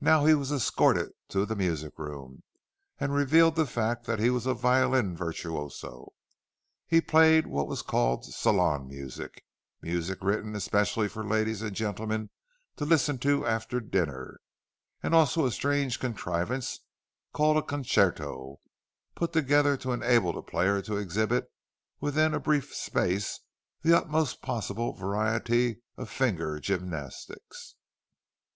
Now 0.00 0.26
he 0.26 0.34
was 0.34 0.52
escorted 0.52 1.10
to 1.30 1.44
the 1.44 1.56
music 1.56 1.98
room, 1.98 2.44
and 3.00 3.12
revealed 3.12 3.56
the 3.56 3.66
fact 3.66 4.06
that 4.06 4.20
he 4.20 4.30
was 4.30 4.46
a 4.46 4.54
violin 4.54 5.16
virtuoso. 5.16 6.10
He 6.86 7.00
played 7.00 7.48
what 7.48 7.66
was 7.66 7.82
called 7.82 8.24
"salon 8.26 8.86
music"—music 8.86 10.18
written 10.22 10.54
especially 10.54 11.08
for 11.08 11.24
ladies 11.26 11.62
and 11.62 11.74
gentlemen 11.74 12.30
to 12.76 12.84
listen 12.84 13.18
to 13.18 13.44
after 13.44 13.80
dinner; 13.80 14.38
and 15.02 15.16
also 15.16 15.44
a 15.44 15.50
strange 15.50 15.98
contrivance 15.98 16.78
called 17.32 17.56
a 17.56 17.62
concerto, 17.62 18.60
put 19.16 19.32
together 19.32 19.76
to 19.78 19.90
enable 19.90 20.32
the 20.32 20.42
player 20.42 20.80
to 20.82 20.96
exhibit 20.96 21.50
within 22.00 22.34
a 22.34 22.38
brief 22.38 22.72
space 22.72 23.40
the 23.82 23.96
utmost 23.96 24.42
possible 24.42 24.92
variety 24.92 25.82
of 25.96 26.08
finger 26.08 26.60
gymnastics. 26.60 27.74